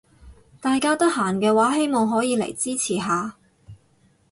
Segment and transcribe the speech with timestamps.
[0.59, 3.35] 大家得閒嘅話希望可以嚟支持下